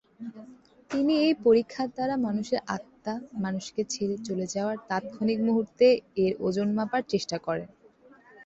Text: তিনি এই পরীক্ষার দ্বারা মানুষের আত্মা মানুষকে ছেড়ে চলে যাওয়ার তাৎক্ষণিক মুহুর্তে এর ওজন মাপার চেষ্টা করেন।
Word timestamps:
তিনি 0.91 1.13
এই 1.25 1.33
পরীক্ষার 1.45 1.87
দ্বারা 1.95 2.15
মানুষের 2.27 2.59
আত্মা 2.75 3.13
মানুষকে 3.43 3.81
ছেড়ে 3.93 4.15
চলে 4.27 4.45
যাওয়ার 4.53 4.77
তাৎক্ষণিক 4.89 5.39
মুহুর্তে 5.47 5.87
এর 6.23 6.33
ওজন 6.45 6.67
মাপার 6.77 7.03
চেষ্টা 7.11 7.37
করেন। 7.45 7.67